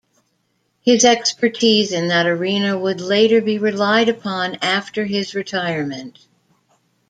[0.81, 6.17] His expertise in that arena would later be relied upon after his retirement.